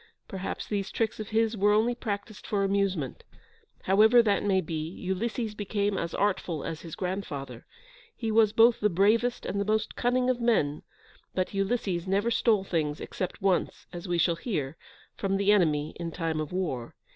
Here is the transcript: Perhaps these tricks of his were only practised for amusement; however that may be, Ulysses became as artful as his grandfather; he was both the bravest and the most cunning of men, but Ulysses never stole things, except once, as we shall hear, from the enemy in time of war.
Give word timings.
Perhaps 0.27 0.65
these 0.65 0.89
tricks 0.89 1.19
of 1.19 1.29
his 1.29 1.55
were 1.55 1.73
only 1.73 1.93
practised 1.93 2.47
for 2.47 2.63
amusement; 2.63 3.23
however 3.83 4.23
that 4.23 4.41
may 4.43 4.59
be, 4.59 4.89
Ulysses 4.89 5.53
became 5.53 5.95
as 5.95 6.15
artful 6.15 6.63
as 6.63 6.81
his 6.81 6.95
grandfather; 6.95 7.67
he 8.15 8.31
was 8.31 8.51
both 8.51 8.79
the 8.79 8.89
bravest 8.89 9.45
and 9.45 9.61
the 9.61 9.71
most 9.71 9.95
cunning 9.95 10.27
of 10.27 10.41
men, 10.41 10.81
but 11.35 11.53
Ulysses 11.53 12.07
never 12.07 12.31
stole 12.31 12.63
things, 12.63 12.99
except 12.99 13.43
once, 13.43 13.85
as 13.93 14.07
we 14.07 14.17
shall 14.17 14.37
hear, 14.37 14.75
from 15.15 15.37
the 15.37 15.51
enemy 15.51 15.95
in 15.99 16.09
time 16.11 16.39
of 16.39 16.51
war. 16.51 16.95